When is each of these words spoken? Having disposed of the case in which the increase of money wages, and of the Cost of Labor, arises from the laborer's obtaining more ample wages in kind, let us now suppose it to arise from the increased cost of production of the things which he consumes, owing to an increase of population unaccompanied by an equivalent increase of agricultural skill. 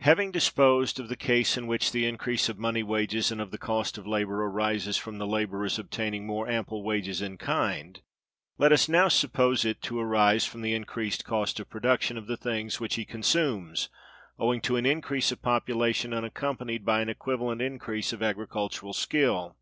Having 0.00 0.32
disposed 0.32 1.00
of 1.00 1.08
the 1.08 1.16
case 1.16 1.56
in 1.56 1.66
which 1.66 1.90
the 1.90 2.04
increase 2.04 2.50
of 2.50 2.58
money 2.58 2.82
wages, 2.82 3.32
and 3.32 3.40
of 3.40 3.50
the 3.50 3.56
Cost 3.56 3.96
of 3.96 4.06
Labor, 4.06 4.44
arises 4.44 4.98
from 4.98 5.16
the 5.16 5.26
laborer's 5.26 5.78
obtaining 5.78 6.26
more 6.26 6.46
ample 6.50 6.82
wages 6.82 7.22
in 7.22 7.38
kind, 7.38 8.02
let 8.58 8.72
us 8.72 8.90
now 8.90 9.08
suppose 9.08 9.64
it 9.64 9.80
to 9.80 9.98
arise 9.98 10.44
from 10.44 10.60
the 10.60 10.74
increased 10.74 11.24
cost 11.24 11.58
of 11.60 11.70
production 11.70 12.18
of 12.18 12.26
the 12.26 12.36
things 12.36 12.78
which 12.78 12.96
he 12.96 13.06
consumes, 13.06 13.88
owing 14.38 14.60
to 14.60 14.76
an 14.76 14.84
increase 14.84 15.32
of 15.32 15.40
population 15.40 16.12
unaccompanied 16.12 16.84
by 16.84 17.00
an 17.00 17.08
equivalent 17.08 17.62
increase 17.62 18.12
of 18.12 18.22
agricultural 18.22 18.92
skill. 18.92 19.56